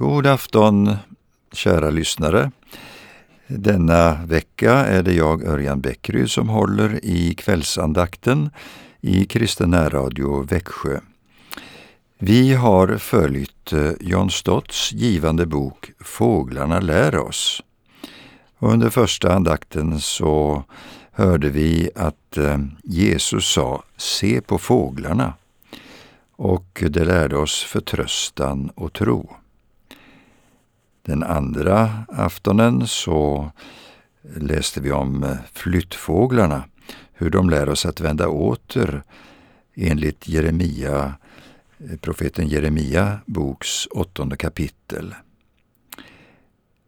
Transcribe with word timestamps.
God 0.00 0.26
afton 0.26 0.96
kära 1.52 1.90
lyssnare. 1.90 2.50
Denna 3.46 4.24
vecka 4.24 4.72
är 4.72 5.02
det 5.02 5.12
jag, 5.12 5.44
Örjan 5.44 5.80
Bäckryd, 5.80 6.30
som 6.30 6.48
håller 6.48 7.04
i 7.04 7.34
kvällsandakten 7.34 8.50
i 9.00 9.24
Kristen 9.24 9.70
närradio 9.70 10.42
Växjö. 10.42 11.00
Vi 12.18 12.54
har 12.54 12.98
följt 12.98 13.72
eh, 13.72 13.90
John 14.00 14.30
Stotts 14.30 14.92
givande 14.92 15.46
bok 15.46 15.90
Fåglarna 16.00 16.80
lär 16.80 17.16
oss. 17.16 17.62
Under 18.58 18.90
första 18.90 19.34
andakten 19.34 20.00
så 20.00 20.64
hörde 21.12 21.48
vi 21.50 21.90
att 21.94 22.36
eh, 22.36 22.58
Jesus 22.84 23.52
sa 23.52 23.82
”Se 23.96 24.40
på 24.40 24.58
fåglarna” 24.58 25.34
och 26.36 26.84
det 26.88 27.04
lärde 27.04 27.36
oss 27.36 27.62
förtröstan 27.62 28.70
och 28.74 28.92
tro. 28.92 29.39
Den 31.10 31.22
andra 31.22 32.04
aftonen 32.08 32.86
så 32.86 33.50
läste 34.36 34.80
vi 34.80 34.92
om 34.92 35.24
eh, 35.24 35.36
flyttfåglarna, 35.52 36.64
hur 37.12 37.30
de 37.30 37.50
lär 37.50 37.68
oss 37.68 37.86
att 37.86 38.00
vända 38.00 38.28
åter 38.28 39.02
enligt 39.74 40.28
Jeremia, 40.28 41.14
eh, 41.78 41.96
profeten 42.00 42.48
Jeremia 42.48 43.18
boks 43.26 43.86
åttonde 43.86 44.36
kapitel. 44.36 45.14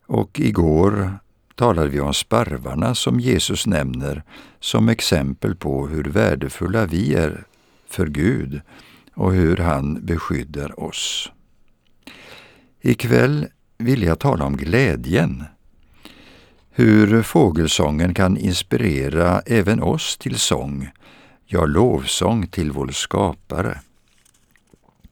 Och 0.07 0.41
igår 0.41 1.19
talade 1.55 1.89
vi 1.89 2.01
om 2.01 2.15
sparvarna 2.15 2.95
som 2.95 3.21
Jesus 3.21 3.67
nämner 3.67 4.23
som 4.61 4.89
exempel 4.89 5.57
på 5.57 5.87
hur 5.87 6.05
värdefulla 6.05 6.87
vi 6.87 7.15
är 7.15 7.45
för 7.87 8.07
Gud 8.07 8.61
och 9.15 9.33
hur 9.33 9.57
han 9.57 10.07
beskyddar 10.07 10.81
oss. 10.81 11.33
Ikväll 12.81 13.47
vill 13.85 14.03
jag 14.03 14.19
tala 14.19 14.45
om 14.45 14.57
glädjen. 14.57 15.45
Hur 16.71 17.23
fågelsången 17.23 18.15
kan 18.15 18.37
inspirera 18.37 19.41
även 19.41 19.83
oss 19.83 20.17
till 20.17 20.39
sång, 20.39 20.91
ja, 21.47 21.67
lovsång 21.67 22.47
till 22.47 22.73
vår 22.73 22.89
skapare. 22.89 23.81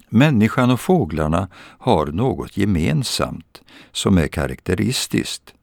Människan 0.09 0.71
och 0.71 0.81
fåglarna 0.81 1.49
har 1.55 2.07
något 2.07 2.57
gemensamt 2.57 3.63
som 3.93 4.19
är 4.19 4.27
karaktäristiskt. 4.27 5.55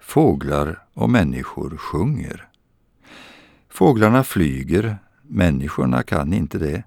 Fåglar 0.00 0.82
och 0.94 1.10
människor 1.10 1.76
sjunger. 1.76 2.48
Fåglarna 3.68 4.24
flyger, 4.24 4.98
människorna 5.22 6.02
kan 6.02 6.32
inte 6.32 6.58
det. 6.58 6.82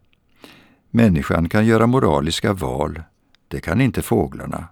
Människan 0.90 1.50
kan 1.50 1.66
göra 1.66 1.88
moraliska 1.88 2.54
val, 2.54 3.04
det 3.48 3.60
kan 3.60 3.82
inte 3.82 4.02
fåglarna. 4.02 4.68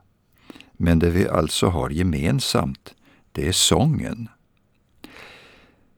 Men 0.81 0.99
det 0.99 1.09
vi 1.09 1.27
alltså 1.27 1.67
har 1.67 1.89
gemensamt, 1.89 2.95
det 3.31 3.47
är 3.47 3.51
sången. 3.51 4.29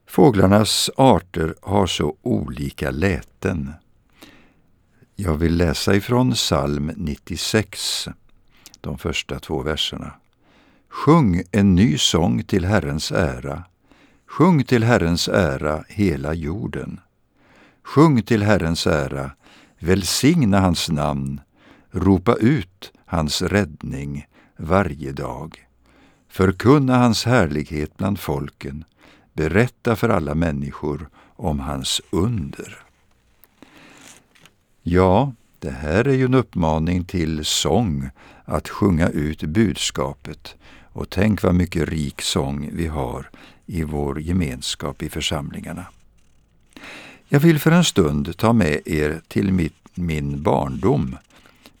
Fåglarnas 0.06 0.90
arter 0.96 1.54
har 1.62 1.86
så 1.86 2.16
olika 2.22 2.90
läten. 2.90 3.72
Jag 5.16 5.36
vill 5.36 5.56
läsa 5.56 5.94
ifrån 5.94 6.32
psalm 6.32 6.92
96, 6.96 8.08
de 8.80 8.98
första 8.98 9.40
två 9.40 9.62
verserna. 9.62 10.12
Sjung 10.88 11.42
en 11.50 11.74
ny 11.74 11.98
sång 11.98 12.44
till 12.44 12.64
Herrens 12.64 13.12
ära. 13.12 13.64
Sjung 14.26 14.64
till 14.64 14.84
Herrens 14.84 15.28
ära 15.28 15.84
hela 15.88 16.34
jorden. 16.34 17.00
Sjung 17.82 18.22
till 18.22 18.42
Herrens 18.42 18.86
ära, 18.86 19.30
välsigna 19.78 20.60
hans 20.60 20.90
namn, 20.90 21.40
ropa 21.90 22.34
ut 22.34 22.92
hans 23.06 23.42
räddning 23.42 24.26
varje 24.56 25.12
dag. 25.12 25.66
Förkunna 26.28 26.98
hans 26.98 27.24
härlighet 27.24 27.96
bland 27.96 28.18
folken, 28.18 28.84
berätta 29.32 29.96
för 29.96 30.08
alla 30.08 30.34
människor 30.34 31.08
om 31.36 31.60
hans 31.60 32.00
under. 32.10 32.78
Ja, 34.82 35.32
det 35.58 35.70
här 35.70 36.04
är 36.04 36.14
ju 36.14 36.24
en 36.24 36.34
uppmaning 36.34 37.04
till 37.04 37.44
sång, 37.44 38.10
att 38.44 38.68
sjunga 38.68 39.08
ut 39.08 39.42
budskapet. 39.42 40.56
Och 40.92 41.10
tänk 41.10 41.42
vad 41.42 41.54
mycket 41.54 41.88
rik 41.88 42.22
sång 42.22 42.70
vi 42.72 42.86
har 42.86 43.30
i 43.66 43.84
vår 43.84 44.20
gemenskap 44.20 45.02
i 45.02 45.10
församlingarna. 45.10 45.86
Jag 47.28 47.40
vill 47.40 47.58
för 47.58 47.70
en 47.70 47.84
stund 47.84 48.36
ta 48.36 48.52
med 48.52 48.80
er 48.86 49.20
till 49.28 49.52
mitt, 49.52 49.76
min 49.94 50.42
barndom 50.42 51.16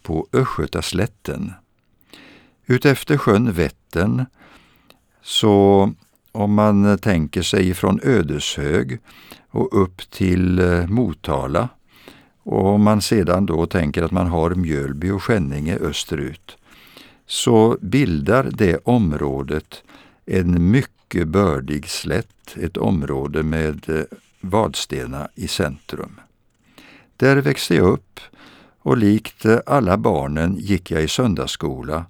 på 0.02 0.26
Östgötaslätten 0.32 1.52
Utefter 2.66 3.16
sjön 3.16 3.52
Vättern, 3.52 4.24
så 5.22 5.92
om 6.32 6.54
man 6.54 6.98
tänker 6.98 7.42
sig 7.42 7.74
från 7.74 8.00
Ödeshög 8.02 8.98
och 9.50 9.82
upp 9.82 10.10
till 10.10 10.58
eh, 10.58 10.86
Motala 10.86 11.68
och 12.42 12.66
om 12.66 12.82
man 12.82 13.02
sedan 13.02 13.46
då 13.46 13.66
tänker 13.66 14.02
att 14.02 14.10
man 14.10 14.26
har 14.26 14.50
Mjölby 14.50 15.10
och 15.10 15.22
Skänninge 15.22 15.76
österut, 15.76 16.56
så 17.26 17.78
bildar 17.80 18.48
det 18.52 18.76
området 18.84 19.82
en 20.26 20.70
mycket 20.70 21.28
bördig 21.28 21.88
slätt, 21.88 22.56
ett 22.56 22.76
område 22.76 23.42
med 23.42 23.88
eh, 23.88 24.04
Vadstena 24.40 25.28
i 25.34 25.48
centrum. 25.48 26.20
Där 27.16 27.36
växte 27.36 27.74
jag 27.74 27.88
upp 27.88 28.20
och 28.78 28.96
likt 28.96 29.44
eh, 29.44 29.58
alla 29.66 29.96
barnen 29.96 30.56
gick 30.58 30.90
jag 30.90 31.02
i 31.02 31.08
söndagsskola 31.08 32.04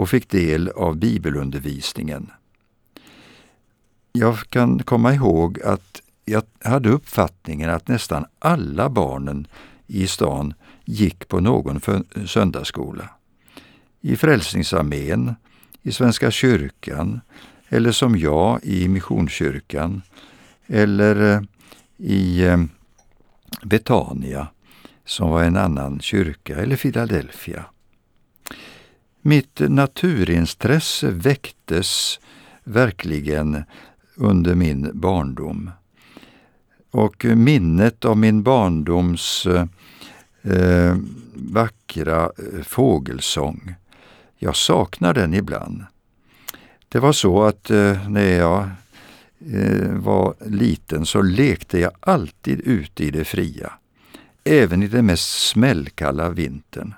och 0.00 0.08
fick 0.08 0.30
del 0.30 0.68
av 0.68 0.96
bibelundervisningen. 0.96 2.30
Jag 4.12 4.38
kan 4.38 4.78
komma 4.78 5.14
ihåg 5.14 5.62
att 5.62 6.00
jag 6.24 6.42
hade 6.64 6.88
uppfattningen 6.88 7.70
att 7.70 7.88
nästan 7.88 8.24
alla 8.38 8.90
barnen 8.90 9.46
i 9.86 10.06
stan 10.06 10.54
gick 10.84 11.28
på 11.28 11.40
någon 11.40 11.80
söndagsskola. 12.26 13.08
I 14.00 14.16
Frälsningsarmén, 14.16 15.34
i 15.82 15.92
Svenska 15.92 16.30
kyrkan 16.30 17.20
eller 17.68 17.92
som 17.92 18.18
jag 18.18 18.64
i 18.64 18.88
Missionskyrkan 18.88 20.02
eller 20.66 21.34
eh, 21.34 21.42
i 21.96 22.42
eh, 22.44 22.58
Betania 23.62 24.46
som 25.04 25.30
var 25.30 25.42
en 25.44 25.56
annan 25.56 26.00
kyrka 26.00 26.56
eller 26.56 26.76
Philadelphia. 26.76 27.64
Mitt 29.22 29.60
naturintresse 29.60 31.10
väcktes 31.10 32.20
verkligen 32.64 33.64
under 34.16 34.54
min 34.54 34.90
barndom. 34.94 35.70
Och 36.90 37.24
minnet 37.24 38.04
av 38.04 38.18
min 38.18 38.42
barndoms 38.42 39.46
eh, 40.42 40.96
vackra 41.34 42.22
eh, 42.24 42.62
fågelsång, 42.62 43.74
jag 44.38 44.56
saknar 44.56 45.14
den 45.14 45.34
ibland. 45.34 45.84
Det 46.88 46.98
var 46.98 47.12
så 47.12 47.42
att 47.42 47.70
eh, 47.70 48.08
när 48.08 48.38
jag 48.38 48.70
eh, 49.52 49.92
var 49.92 50.34
liten 50.46 51.06
så 51.06 51.22
lekte 51.22 51.78
jag 51.78 51.92
alltid 52.00 52.60
ute 52.60 53.04
i 53.04 53.10
det 53.10 53.24
fria, 53.24 53.72
även 54.44 54.82
i 54.82 54.88
den 54.88 55.06
mest 55.06 55.48
smällkalla 55.48 56.30
vintern. 56.30 56.94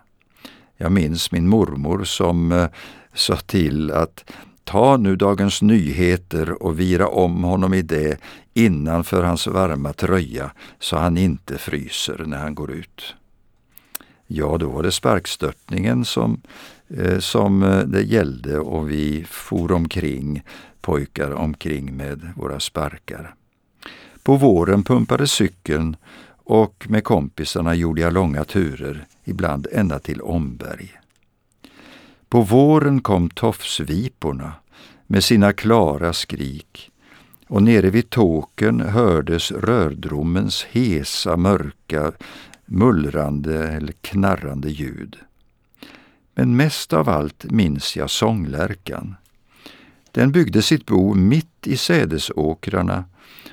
Jag 0.76 0.92
minns 0.92 1.32
min 1.32 1.48
mormor 1.48 2.04
som 2.04 2.52
eh, 2.52 2.68
sa 3.14 3.36
till 3.36 3.90
att 3.90 4.24
ta 4.64 4.96
nu 4.96 5.16
Dagens 5.16 5.62
Nyheter 5.62 6.62
och 6.62 6.80
vira 6.80 7.08
om 7.08 7.44
honom 7.44 7.74
i 7.74 7.82
det 7.82 8.20
innanför 8.54 9.22
hans 9.22 9.46
varma 9.46 9.92
tröja 9.92 10.52
så 10.78 10.96
han 10.96 11.18
inte 11.18 11.58
fryser 11.58 12.24
när 12.26 12.38
han 12.38 12.54
går 12.54 12.70
ut. 12.70 13.14
Ja, 14.26 14.56
då 14.58 14.68
var 14.68 14.82
det 14.82 14.92
sparkstörtningen 14.92 16.04
som, 16.04 16.40
eh, 16.88 17.18
som 17.18 17.62
eh, 17.62 17.78
det 17.78 18.02
gällde 18.02 18.58
och 18.58 18.90
vi 18.90 19.24
for 19.28 19.72
omkring, 19.72 20.42
pojkar 20.80 21.30
omkring 21.30 21.96
med 21.96 22.32
våra 22.36 22.60
sparkar. 22.60 23.34
På 24.22 24.36
våren 24.36 24.84
pumpade 24.84 25.26
cykeln 25.26 25.96
och 26.44 26.86
med 26.88 27.04
kompisarna 27.04 27.74
gjorde 27.74 28.00
jag 28.00 28.12
långa 28.12 28.44
turer, 28.44 29.06
ibland 29.24 29.66
ända 29.72 29.98
till 29.98 30.20
Omberg. 30.20 30.92
På 32.28 32.40
våren 32.40 33.00
kom 33.00 33.30
tofsviporna 33.30 34.52
med 35.06 35.24
sina 35.24 35.52
klara 35.52 36.12
skrik 36.12 36.90
och 37.46 37.62
nere 37.62 37.90
vid 37.90 38.10
tåken 38.10 38.80
hördes 38.80 39.52
rördromens 39.52 40.66
hesa, 40.70 41.36
mörka, 41.36 42.12
mullrande 42.66 43.68
eller 43.68 43.92
knarrande 43.92 44.70
ljud. 44.70 45.16
Men 46.34 46.56
mest 46.56 46.92
av 46.92 47.08
allt 47.08 47.44
minns 47.44 47.96
jag 47.96 48.10
sånglärkan. 48.10 49.14
Den 50.12 50.32
byggde 50.32 50.62
sitt 50.62 50.86
bo 50.86 51.14
mitt 51.14 51.66
i 51.66 51.76
sädesåkrarna 51.76 53.04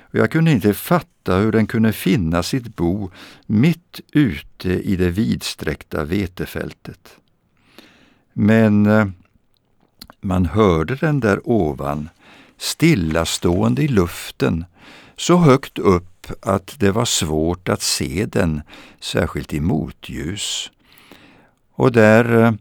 och 0.02 0.16
jag 0.16 0.32
kunde 0.32 0.52
inte 0.52 0.74
fatta 0.74 1.19
hur 1.38 1.52
den 1.52 1.68
kunde 1.68 1.94
finna 1.94 2.44
sitt 2.44 2.76
bo 2.76 3.12
mitt 3.46 4.02
ute 4.12 4.70
i 4.70 4.96
det 4.96 5.10
vidsträckta 5.10 6.04
vetefältet. 6.04 7.18
Men 8.34 8.86
eh, 8.86 9.08
Man 10.22 10.46
hörde 10.46 10.96
den 10.96 11.20
där 11.20 11.40
ovan, 11.44 12.10
stillastående 12.58 13.84
i 13.84 13.88
luften, 13.88 14.66
så 15.16 15.38
högt 15.38 15.80
upp 15.80 16.32
att 16.42 16.80
det 16.80 16.92
var 16.92 17.06
svårt 17.06 17.70
att 17.70 17.82
se 17.82 18.26
den, 18.26 18.62
särskilt 19.00 19.54
i 19.54 19.60
motljus. 19.60 20.72
Och 21.72 21.92
där 21.92 22.44
eh, 22.44 22.54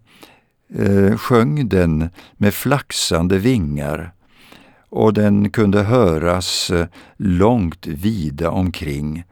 eh 0.84 1.16
sjöng 1.16 1.68
den 1.68 2.10
med 2.36 2.54
flaxande 2.54 3.38
vingar 3.38 4.12
och 4.88 5.14
den 5.14 5.50
kunde 5.50 5.82
höras 5.82 6.70
eh, 6.70 6.86
långt 7.16 7.86
vida 7.86 8.50
omkring 8.50 9.24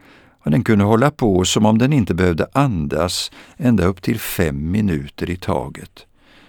och 0.46 0.50
den 0.50 0.64
kunde 0.64 0.84
hålla 0.84 1.10
på 1.10 1.44
som 1.44 1.66
om 1.66 1.78
den 1.78 1.92
inte 1.92 2.14
behövde 2.14 2.46
andas 2.52 3.30
ända 3.56 3.84
upp 3.84 4.02
till 4.02 4.20
fem 4.20 4.70
minuter 4.70 5.30
i 5.30 5.36
taget, 5.36 6.06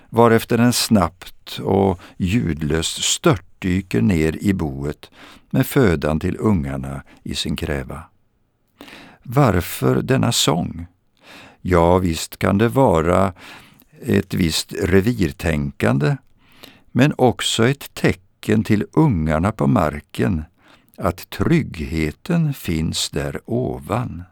varefter 0.10 0.58
den 0.58 0.74
snabbt 0.74 1.60
och 1.60 2.00
ljudlöst 2.18 3.04
störtdyker 3.04 4.02
ner 4.02 4.38
i 4.44 4.54
boet 4.54 5.12
med 5.50 5.66
födan 5.66 6.20
till 6.20 6.38
ungarna 6.40 7.04
i 7.24 7.36
sin 7.36 7.56
kräva. 7.56 8.04
Varför 9.24 10.02
denna 10.02 10.32
sång? 10.32 10.88
Ja, 11.62 11.98
visst 11.98 12.40
kan 12.40 12.58
det 12.58 12.70
vara 12.70 13.34
ett 14.02 14.34
visst 14.34 14.74
revirtänkande, 14.74 16.18
men 16.92 17.14
också 17.18 17.68
ett 17.68 17.94
tecken 17.94 18.27
till 18.40 18.86
ungarna 18.92 19.52
på 19.52 19.68
marken 19.68 20.44
att 20.98 21.30
tryggheten 21.30 22.54
finns 22.54 23.10
där 23.10 23.40
ovan. 23.46 24.24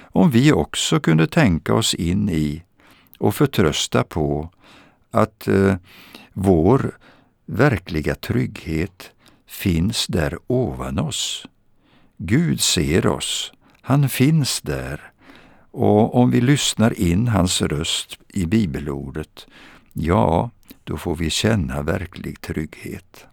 Om 0.00 0.30
vi 0.30 0.52
också 0.52 1.00
kunde 1.00 1.26
tänka 1.26 1.74
oss 1.74 1.94
in 1.94 2.28
i 2.28 2.62
och 3.18 3.34
förtrösta 3.34 4.04
på 4.04 4.50
att 5.10 5.48
eh, 5.48 5.76
vår 6.32 6.98
verkliga 7.46 8.14
trygghet 8.14 9.10
finns 9.46 10.06
där 10.06 10.38
ovan 10.46 10.98
oss. 10.98 11.46
Gud 12.16 12.60
ser 12.60 13.06
oss, 13.06 13.52
han 13.82 14.08
finns 14.08 14.60
där 14.60 15.10
och 15.70 16.14
om 16.14 16.30
vi 16.30 16.40
lyssnar 16.40 17.00
in 17.00 17.28
hans 17.28 17.62
röst 17.62 18.18
i 18.28 18.46
bibelordet, 18.46 19.46
ja, 19.92 20.50
då 20.84 20.96
får 20.96 21.16
vi 21.16 21.30
känna 21.30 21.82
verklig 21.82 22.40
trygghet. 22.40 23.26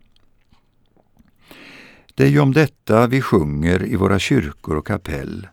Det 2.16 2.24
är 2.24 2.28
ju 2.28 2.40
om 2.40 2.54
detta 2.54 3.08
vi 3.08 3.22
sjunger 3.22 3.86
i 3.86 3.96
våra 3.96 4.20
kyrkor 4.20 4.76
och 4.76 4.88
kapell. 4.88 5.48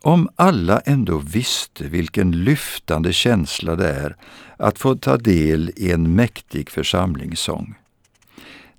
Om 0.00 0.28
alla 0.36 0.80
ändå 0.80 1.18
visste 1.18 1.84
vilken 1.84 2.44
lyftande 2.44 3.12
känsla 3.12 3.76
det 3.76 3.88
är 3.88 4.16
att 4.56 4.78
få 4.78 4.96
ta 4.96 5.16
del 5.16 5.72
i 5.76 5.92
en 5.92 6.14
mäktig 6.14 6.70
församlingssång. 6.70 7.74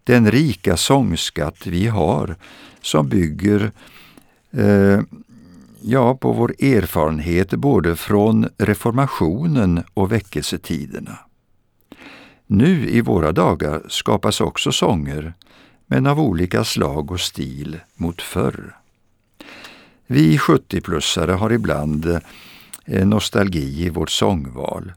Den 0.03 0.31
rika 0.31 0.77
sångskatt 0.77 1.67
vi 1.67 1.87
har 1.87 2.35
som 2.81 3.09
bygger 3.09 3.71
eh, 4.51 5.01
ja, 5.81 6.15
på 6.15 6.33
vår 6.33 6.55
erfarenhet 6.59 7.49
både 7.49 7.95
från 7.95 8.49
reformationen 8.57 9.83
och 9.93 10.11
väckelsetiderna. 10.11 11.19
Nu 12.47 12.89
i 12.89 13.01
våra 13.01 13.31
dagar 13.31 13.81
skapas 13.87 14.41
också 14.41 14.71
sånger 14.71 15.33
men 15.87 16.07
av 16.07 16.19
olika 16.19 16.63
slag 16.63 17.11
och 17.11 17.19
stil 17.19 17.79
mot 17.95 18.21
förr. 18.21 18.75
Vi 20.07 20.37
70-plussare 20.37 21.31
har 21.31 21.51
ibland 21.53 22.19
eh, 22.85 23.07
nostalgi 23.07 23.85
i 23.85 23.89
vårt 23.89 24.09
sångval, 24.09 24.93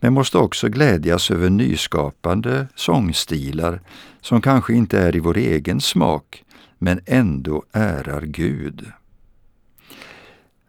men 0.00 0.12
måste 0.12 0.38
också 0.38 0.68
glädjas 0.68 1.30
över 1.30 1.50
nyskapande 1.50 2.66
sångstilar 2.74 3.80
som 4.20 4.40
kanske 4.40 4.74
inte 4.74 4.98
är 4.98 5.16
i 5.16 5.20
vår 5.20 5.36
egen 5.36 5.80
smak, 5.80 6.44
men 6.78 7.00
ändå 7.06 7.64
ärar 7.72 8.22
Gud. 8.22 8.86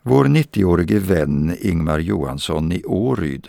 Vår 0.02 0.26
90-årige 0.26 1.00
vän 1.00 1.58
Ingmar 1.60 2.00
Johansson 2.00 2.72
i 2.72 2.84
Åryd 2.84 3.48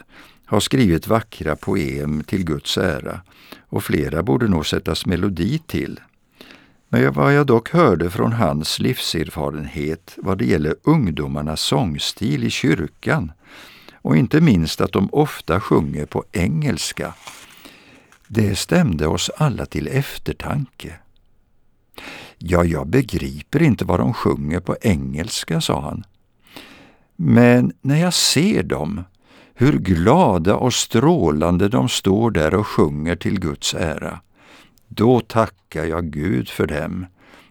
har 0.53 0.61
skrivit 0.61 1.07
vackra 1.07 1.57
poem 1.57 2.25
till 2.25 2.45
Guds 2.45 2.79
ära 2.79 3.21
och 3.69 3.85
flera 3.85 4.23
borde 4.23 4.49
nog 4.49 4.67
sättas 4.67 5.07
melodi 5.07 5.59
till. 5.59 6.01
Men 6.89 7.13
vad 7.13 7.35
jag 7.35 7.47
dock 7.47 7.71
hörde 7.71 8.11
från 8.11 8.33
hans 8.33 8.79
livserfarenhet 8.79 10.15
vad 10.17 10.39
det 10.39 10.45
gäller 10.45 10.75
ungdomarnas 10.83 11.61
sångstil 11.61 12.45
i 12.45 12.51
kyrkan 12.51 13.33
och 13.95 14.17
inte 14.17 14.41
minst 14.41 14.81
att 14.81 14.93
de 14.93 15.09
ofta 15.13 15.61
sjunger 15.61 16.07
på 16.07 16.25
engelska, 16.33 17.15
det 18.29 18.57
stämde 18.57 19.07
oss 19.07 19.31
alla 19.37 19.67
till 19.67 19.89
eftertanke. 19.89 20.95
Ja, 22.39 22.65
jag 22.65 22.87
begriper 22.87 23.63
inte 23.63 23.85
vad 23.85 24.01
de 24.01 24.15
sjunger 24.15 24.61
på 24.61 24.77
engelska, 24.81 25.61
sa 25.61 25.81
han. 25.81 26.05
Men 27.17 27.73
när 27.81 27.97
jag 27.97 28.15
ser 28.15 28.63
dem, 28.63 29.05
hur 29.63 29.79
glada 29.79 30.57
och 30.57 30.75
strålande 30.75 31.69
de 31.69 31.89
står 31.89 32.31
där 32.31 32.55
och 32.55 32.67
sjunger 32.67 33.17
till 33.17 33.41
Guds 33.41 33.75
ära, 33.75 34.21
då 34.89 35.21
tackar 35.21 35.85
jag 35.85 36.05
Gud 36.05 36.49
för 36.49 36.67
dem 36.67 37.07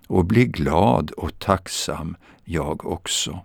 och 0.07 0.25
blir 0.25 0.45
glad 0.45 1.11
och 1.11 1.39
tacksam 1.39 2.15
jag 2.43 2.85
också. 2.85 3.39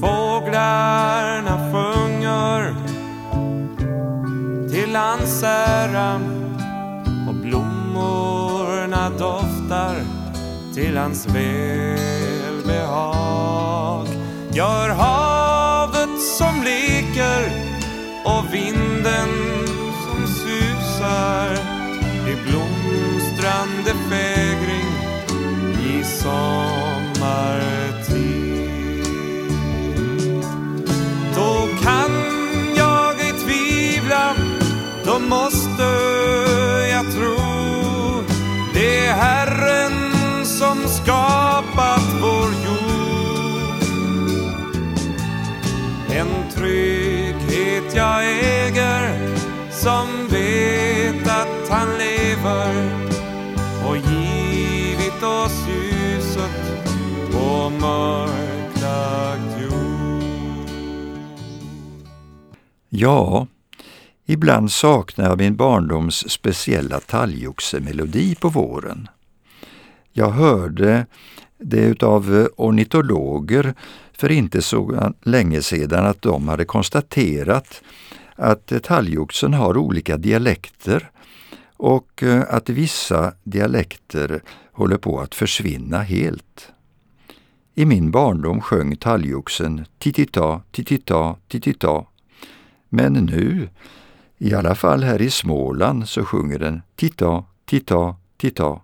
Fåglarna 0.00 1.72
sjunger 1.72 2.74
till 4.70 4.96
hans 4.96 5.42
ära 5.42 6.43
till 10.74 10.96
hans 10.96 11.26
välbehag. 11.26 12.56
Gör 14.52 14.88
havet 14.88 16.20
som 16.38 16.62
leker 16.62 17.52
och 18.24 18.54
vinden 18.54 19.28
som 20.06 20.26
susar 20.26 21.58
i 22.28 22.36
blomstrande 22.46 23.94
fägring 24.10 24.90
i 25.86 26.04
sommartid. 26.04 26.53
Lever 52.44 52.92
och 53.88 53.96
givit 53.96 55.22
oss 55.22 55.68
ljuset 55.68 56.84
på 57.32 57.70
mörklagd 57.70 59.62
jord. 59.62 60.68
Ja, 62.88 63.46
ibland 64.26 64.72
saknar 64.72 65.24
jag 65.24 65.38
min 65.38 65.56
barndoms 65.56 66.30
speciella 66.30 67.00
talgoxemelodi 67.00 68.34
på 68.34 68.48
våren. 68.48 69.08
Jag 70.12 70.30
hörde 70.30 71.06
det 71.58 71.80
utav 71.80 72.40
eh, 72.40 72.46
ornitologer 72.56 73.74
för 74.12 74.30
inte 74.30 74.62
så 74.62 75.12
länge 75.22 75.62
sedan 75.62 76.06
att 76.06 76.22
de 76.22 76.48
hade 76.48 76.64
konstaterat 76.64 77.82
att 78.36 78.72
talgoxen 78.82 79.54
har 79.54 79.76
olika 79.76 80.16
dialekter 80.16 81.10
och 81.76 82.22
eh, 82.22 82.44
att 82.48 82.68
vissa 82.68 83.32
dialekter 83.44 84.42
håller 84.72 84.96
på 84.96 85.20
att 85.20 85.34
försvinna 85.34 86.02
helt. 86.02 86.72
I 87.74 87.84
min 87.84 88.10
barndom 88.10 88.60
sjöng 88.60 88.96
talgoxen 88.96 89.84
titita, 89.98 90.62
titita, 90.70 91.36
titita. 91.48 92.04
Men 92.88 93.12
nu, 93.12 93.68
i 94.38 94.54
alla 94.54 94.74
fall 94.74 95.02
här 95.02 95.22
i 95.22 95.30
Småland, 95.30 96.08
så 96.08 96.24
sjunger 96.24 96.58
den 96.58 96.82
titta, 96.96 97.44
titta, 97.64 98.16
titta. 98.36 98.80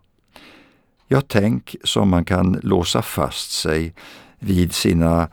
Ja, 1.09 1.20
tänk 1.20 1.76
som 1.85 2.09
man 2.09 2.25
kan 2.25 2.61
låsa 2.62 3.02
fast 3.02 3.50
sig 3.50 3.94
vid 4.38 4.73
sina 4.73 5.28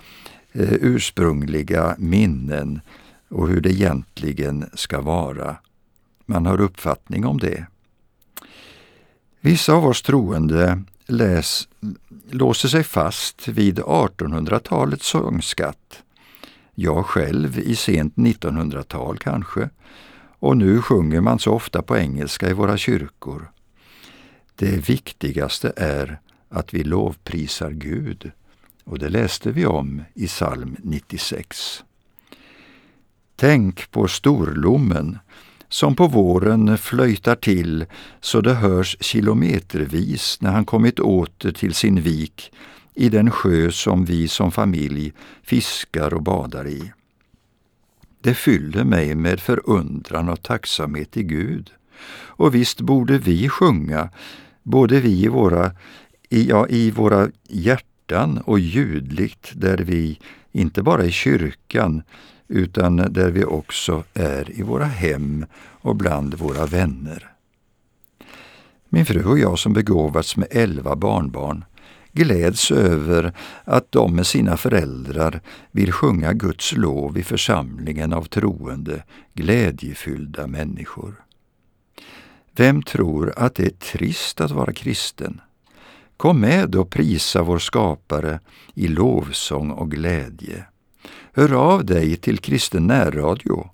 eh, 0.52 0.74
ursprungliga 0.74 1.96
minnen 1.98 2.82
och 3.30 3.48
hur 3.48 3.62
det 3.62 3.72
egentligen 3.72 4.70
ska 4.74 5.02
vara. 5.02 5.56
Man 6.30 6.46
har 6.46 6.62
uppfattning 6.62 7.26
om 7.26 7.38
det. 7.38 7.66
Vissa 9.40 9.74
av 9.74 9.86
oss 9.86 10.02
troende 10.02 10.84
läs, 11.06 11.68
låser 12.30 12.70
sig 12.70 12.84
fast 12.84 13.48
vid 13.48 13.80
1800-talets 13.80 15.08
sångskatt. 15.08 16.04
Jag 16.76 17.06
själv 17.06 17.60
i 17.60 17.76
sent 17.76 18.16
1900-tal 18.16 19.18
kanske. 19.18 19.70
Och 20.40 20.58
nu 20.58 20.82
sjunger 20.82 21.22
man 21.22 21.40
så 21.40 21.54
ofta 21.54 21.82
på 21.82 21.98
engelska 21.98 22.50
i 22.50 22.54
våra 22.54 22.78
kyrkor. 22.78 23.52
Det 24.56 24.90
viktigaste 24.90 25.74
är 25.78 26.20
att 26.50 26.74
vi 26.74 26.84
lovprisar 26.84 27.72
Gud. 27.72 28.32
Och 28.84 29.00
det 29.00 29.10
läste 29.10 29.52
vi 29.52 29.66
om 29.66 30.04
i 30.14 30.28
psalm 30.28 30.76
96. 30.84 31.84
Tänk 33.36 33.92
på 33.92 34.08
storlommen 34.08 35.20
som 35.70 35.96
på 35.96 36.08
våren 36.08 36.78
flöjtar 36.78 37.36
till 37.36 37.86
så 38.22 38.42
det 38.42 38.54
hörs 38.54 38.98
kilometervis 39.00 40.42
när 40.42 40.52
han 40.52 40.66
kommit 40.66 41.00
åter 41.00 41.52
till 41.52 41.74
sin 41.74 42.02
vik 42.02 42.52
i 42.94 43.10
den 43.10 43.32
sjö 43.32 43.72
som 43.72 44.06
vi 44.06 44.28
som 44.28 44.52
familj 44.52 45.14
fiskar 45.44 46.14
och 46.14 46.24
badar 46.24 46.68
i. 46.68 46.92
Det 48.22 48.34
fyller 48.34 48.84
mig 48.84 49.16
med 49.16 49.40
förundran 49.40 50.30
och 50.30 50.44
tacksamhet 50.44 51.12
till 51.12 51.24
Gud. 51.24 51.72
Och 52.10 52.56
visst 52.56 52.82
borde 52.82 53.18
vi 53.18 53.50
sjunga, 53.50 54.10
både 54.64 55.00
vi 55.00 55.24
i 55.24 55.28
våra, 55.28 55.72
i, 56.30 56.50
ja, 56.50 56.68
i 56.68 56.92
våra 56.92 57.30
hjärtan 57.48 57.97
och 58.46 58.60
ljudligt 58.60 59.52
där 59.54 59.78
vi, 59.78 60.20
inte 60.52 60.84
bara 60.84 61.06
i 61.06 61.12
kyrkan, 61.12 62.04
utan 62.48 62.96
där 62.96 63.32
vi 63.32 63.46
också 63.46 64.04
är 64.14 64.60
i 64.60 64.62
våra 64.62 64.86
hem 64.86 65.46
och 65.82 65.96
bland 65.96 66.34
våra 66.34 66.66
vänner. 66.66 67.32
Min 68.90 69.06
fru 69.06 69.24
och 69.24 69.40
jag 69.40 69.60
som 69.60 69.74
begåvats 69.74 70.38
med 70.38 70.48
elva 70.52 70.96
barnbarn 70.96 71.66
gläds 72.12 72.72
över 72.72 73.34
att 73.64 73.92
de 73.92 74.16
med 74.16 74.28
sina 74.28 74.58
föräldrar 74.58 75.42
vill 75.72 75.92
sjunga 75.92 76.34
Guds 76.34 76.74
lov 76.74 77.18
i 77.18 77.24
församlingen 77.24 78.14
av 78.14 78.24
troende, 78.24 79.04
glädjefyllda 79.34 80.48
människor. 80.48 81.24
Vem 82.56 82.84
tror 82.84 83.34
att 83.38 83.56
det 83.56 83.66
är 83.66 83.98
trist 83.98 84.42
att 84.42 84.52
vara 84.52 84.74
kristen? 84.74 85.42
Kom 86.18 86.40
med 86.40 86.76
och 86.76 86.90
prisa 86.90 87.44
vår 87.44 87.60
skapare 87.60 88.40
i 88.74 88.88
lovsång 88.88 89.72
och 89.72 89.92
glädje. 89.92 90.66
Hör 91.34 91.54
av 91.54 91.86
dig 91.86 92.16
till 92.16 92.38
Kristen 92.38 92.88
närradio. 92.88 93.70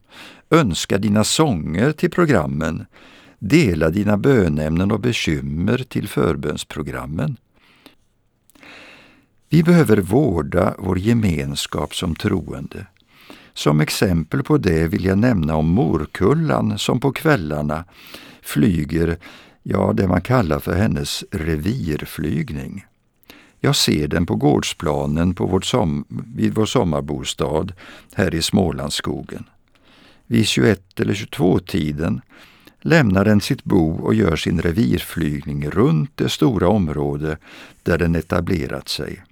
Önska 0.50 0.98
dina 0.98 1.24
sånger 1.24 1.92
till 1.92 2.12
programmen. 2.12 2.86
Dela 3.40 3.90
dina 3.90 4.18
bönämnen 4.18 4.92
och 4.92 5.00
bekymmer 5.00 5.78
till 5.78 6.08
förbönsprogrammen. 6.08 7.38
Vi 9.50 9.64
behöver 9.64 9.98
vårda 9.98 10.76
vår 10.78 11.00
gemenskap 11.00 11.96
som 11.96 12.16
troende. 12.16 12.88
Som 13.54 13.82
exempel 13.82 14.44
på 14.44 14.58
det 14.58 14.88
vill 14.88 15.06
jag 15.06 15.18
nämna 15.18 15.56
om 15.56 15.68
morkullan 15.68 16.78
som 16.78 17.00
på 17.00 17.12
kvällarna 17.12 17.86
flyger, 18.42 19.18
ja, 19.64 19.94
det 19.94 20.08
man 20.08 20.22
kallar 20.22 20.60
för 20.60 20.76
hennes 20.76 21.24
revirflygning. 21.32 22.86
Jag 23.60 23.76
ser 23.76 24.08
den 24.08 24.26
på 24.26 24.36
gårdsplanen 24.36 25.36
på 25.36 25.46
vårt 25.46 25.66
som, 25.66 26.06
vid 26.36 26.54
vår 26.54 26.66
sommarbostad 26.66 27.74
här 28.14 28.36
i 28.36 28.42
Smålandsskogen. 28.42 29.44
Vid 30.28 30.48
21 30.48 31.00
eller 31.00 31.14
22-tiden 31.14 32.22
lämnar 32.82 33.26
den 33.26 33.42
sitt 33.42 33.64
bo 33.64 33.96
och 33.96 34.14
gör 34.14 34.36
sin 34.36 34.62
revirflygning 34.62 35.70
runt 35.70 36.12
det 36.16 36.30
stora 36.30 36.68
område 36.68 37.38
där 37.84 37.98
den 37.98 38.16
etablerat 38.16 38.90
sig. 38.90 39.24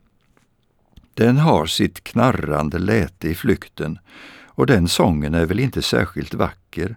Den 1.14 1.38
har 1.38 1.66
sitt 1.66 2.04
knarrande 2.04 2.80
läte 2.80 3.30
i 3.30 3.36
flykten 3.36 4.00
och 4.46 4.66
den 4.66 4.88
sången 4.88 5.34
är 5.34 5.46
väl 5.46 5.60
inte 5.60 5.82
särskilt 5.82 6.34
vacker, 6.34 6.96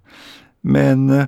men 0.61 1.11
eh, 1.11 1.27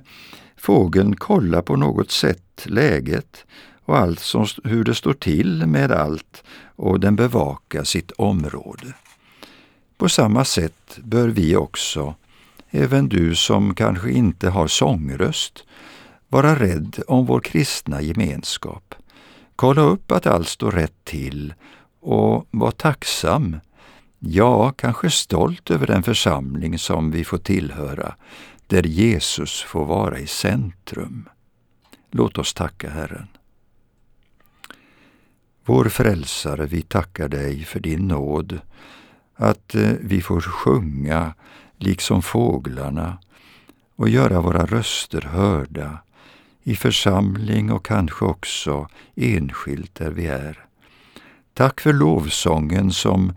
fågeln 0.57 1.15
kollar 1.15 1.61
på 1.61 1.75
något 1.75 2.11
sätt 2.11 2.65
läget 2.65 3.45
och 3.85 3.97
allt 3.97 4.19
som, 4.19 4.47
hur 4.63 4.83
det 4.83 4.95
står 4.95 5.13
till 5.13 5.65
med 5.65 5.91
allt 5.91 6.43
och 6.75 6.99
den 6.99 7.15
bevakar 7.15 7.83
sitt 7.83 8.11
område. 8.11 8.93
På 9.97 10.09
samma 10.09 10.45
sätt 10.45 10.99
bör 11.03 11.27
vi 11.27 11.55
också, 11.55 12.15
även 12.69 13.09
du 13.09 13.35
som 13.35 13.75
kanske 13.75 14.11
inte 14.11 14.49
har 14.49 14.67
sångröst, 14.67 15.63
vara 16.27 16.55
rädd 16.55 16.99
om 17.07 17.25
vår 17.25 17.39
kristna 17.39 18.01
gemenskap. 18.01 18.95
Kolla 19.55 19.81
upp 19.81 20.11
att 20.11 20.27
allt 20.27 20.47
står 20.47 20.71
rätt 20.71 21.03
till 21.03 21.53
och 21.99 22.47
var 22.51 22.71
tacksam, 22.71 23.59
ja, 24.19 24.71
kanske 24.71 25.09
stolt 25.09 25.71
över 25.71 25.87
den 25.87 26.03
församling 26.03 26.79
som 26.79 27.11
vi 27.11 27.23
får 27.23 27.37
tillhöra, 27.37 28.15
där 28.67 28.83
Jesus 28.83 29.61
får 29.61 29.85
vara 29.85 30.19
i 30.19 30.27
centrum. 30.27 31.29
Låt 32.11 32.37
oss 32.37 32.53
tacka 32.53 32.89
Herren. 32.89 33.27
Vår 35.65 35.85
frälsare, 35.85 36.65
vi 36.65 36.81
tackar 36.81 37.27
dig 37.27 37.63
för 37.63 37.79
din 37.79 38.07
nåd, 38.07 38.59
att 39.35 39.75
eh, 39.75 39.91
vi 40.01 40.21
får 40.21 40.41
sjunga 40.41 41.33
liksom 41.77 42.21
fåglarna 42.21 43.17
och 43.95 44.09
göra 44.09 44.41
våra 44.41 44.65
röster 44.65 45.21
hörda 45.21 45.99
i 46.63 46.75
församling 46.75 47.71
och 47.71 47.85
kanske 47.85 48.25
också 48.25 48.89
enskilt 49.15 49.95
där 49.95 50.11
vi 50.11 50.27
är. 50.27 50.65
Tack 51.53 51.81
för 51.81 51.93
lovsången 51.93 52.91
som 52.91 53.33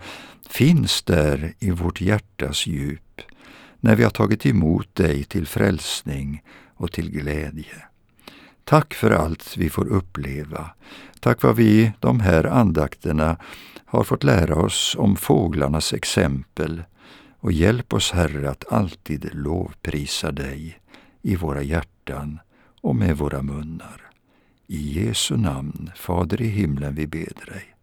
finns 0.49 1.03
där 1.03 1.55
i 1.59 1.71
vårt 1.71 2.01
hjärtas 2.01 2.67
djup 2.67 3.21
när 3.81 3.97
vi 3.97 4.03
har 4.03 4.11
tagit 4.11 4.47
emot 4.47 4.95
dig 4.95 5.25
till 5.25 5.47
frälsning 5.47 6.43
och 6.75 6.93
till 6.93 7.11
glädje. 7.11 7.85
Tack 8.65 8.95
för 8.95 9.11
allt 9.11 9.57
vi 9.57 9.71
får 9.71 9.89
uppleva. 9.89 10.71
Tack 11.21 11.43
vad 11.43 11.57
vi 11.57 11.93
de 12.01 12.21
här 12.21 12.45
andakterna 12.45 13.37
har 13.85 14.05
fått 14.05 14.25
lära 14.25 14.57
oss 14.57 14.97
om 14.99 15.17
fåglarnas 15.17 15.93
exempel 15.93 16.83
och 17.41 17.53
hjälp 17.53 17.93
oss 17.93 18.13
Herre 18.13 18.51
att 18.51 18.73
alltid 18.73 19.31
lovprisa 19.33 20.33
dig 20.33 20.81
i 21.23 21.37
våra 21.37 21.63
hjärtan 21.63 22.39
och 22.81 22.97
med 22.97 23.17
våra 23.17 23.43
munnar. 23.43 24.11
I 24.67 25.01
Jesu 25.01 25.37
namn, 25.37 25.91
Fader 25.97 26.43
i 26.43 26.49
himlen, 26.49 26.95
vi 26.95 27.07
ber 27.07 27.47
dig. 27.47 27.77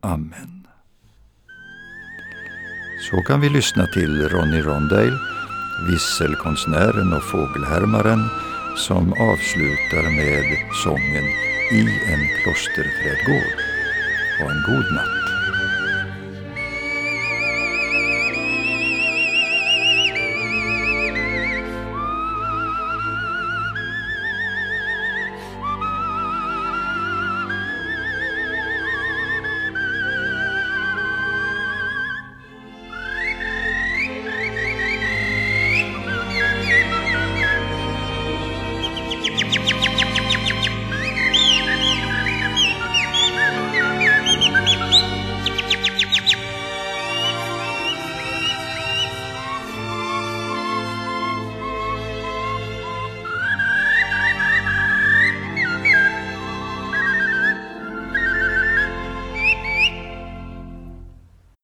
Amen. 0.00 0.57
Så 3.00 3.22
kan 3.22 3.40
vi 3.40 3.48
lyssna 3.48 3.86
till 3.86 4.28
Ronny 4.28 4.60
Rondale, 4.60 5.18
visselkonstnären 5.90 7.12
och 7.12 7.24
fågelhärmaren 7.24 8.22
som 8.76 9.12
avslutar 9.12 10.04
med 10.16 10.44
sången 10.84 11.24
I 11.72 11.80
en 12.12 12.22
klosterträdgård. 12.42 13.58
Ha 14.38 14.50
en 14.50 14.62
god 14.62 14.94
natt. 14.94 15.17